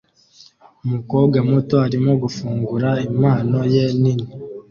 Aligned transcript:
Umukobwa 0.85 1.37
muto 1.49 1.75
arimo 1.87 2.11
gufungura 2.23 2.89
impano 3.07 3.59
ye 3.73 3.85
nini 4.01 4.27